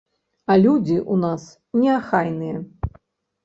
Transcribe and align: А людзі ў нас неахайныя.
А 0.53 0.55
людзі 0.63 0.95
ў 1.11 1.15
нас 1.25 1.47
неахайныя. 1.85 2.57